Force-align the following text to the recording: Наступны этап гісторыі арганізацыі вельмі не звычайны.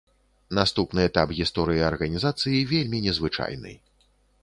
Наступны 0.59 1.03
этап 1.09 1.35
гісторыі 1.41 1.85
арганізацыі 1.91 2.65
вельмі 2.75 3.05
не 3.07 3.17
звычайны. 3.19 3.81